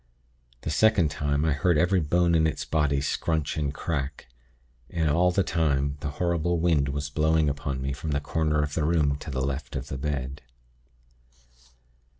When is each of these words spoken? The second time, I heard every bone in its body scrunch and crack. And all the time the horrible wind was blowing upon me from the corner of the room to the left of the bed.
The 0.61 0.71
second 0.71 1.11
time, 1.11 1.45
I 1.45 1.53
heard 1.53 1.77
every 1.77 1.99
bone 1.99 2.33
in 2.33 2.47
its 2.47 2.65
body 2.65 3.01
scrunch 3.01 3.55
and 3.55 3.71
crack. 3.71 4.25
And 4.89 5.11
all 5.11 5.29
the 5.29 5.43
time 5.43 5.97
the 5.99 6.09
horrible 6.17 6.57
wind 6.59 6.89
was 6.89 7.11
blowing 7.11 7.47
upon 7.47 7.83
me 7.83 7.93
from 7.93 8.09
the 8.09 8.19
corner 8.19 8.63
of 8.63 8.73
the 8.73 8.83
room 8.83 9.17
to 9.19 9.29
the 9.29 9.41
left 9.45 9.75
of 9.75 9.89
the 9.89 9.99
bed. 9.99 10.41